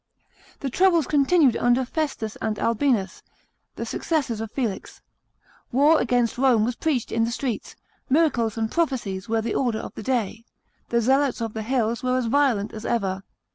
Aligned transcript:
The 0.61 0.69
troubles 0.71 1.05
continued 1.05 1.55
under 1.55 1.85
Festus 1.85 2.35
and 2.37 2.57
Albinus, 2.57 3.21
the 3.75 3.85
successors 3.85 4.41
of 4.41 4.49
Felix. 4.49 4.99
War 5.71 5.99
against 6.01 6.39
Rome 6.39 6.65
was 6.65 6.73
preached 6.75 7.11
in 7.11 7.23
the 7.23 7.29
streets; 7.29 7.75
miracles 8.09 8.57
and 8.57 8.71
prophecies 8.71 9.29
were 9.29 9.41
the 9.41 9.53
order 9.53 9.77
of 9.77 9.93
the 9.93 10.01
day; 10.01 10.43
the 10.89 11.01
Zealots 11.01 11.39
of 11.39 11.53
the 11.53 11.61
hills 11.61 12.01
were 12.01 12.17
as 12.17 12.25
violent 12.25 12.73
as 12.73 12.83
ever. 12.83 13.21